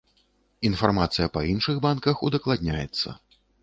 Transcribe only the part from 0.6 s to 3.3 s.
Інфармацыя па іншых банках удакладняецца.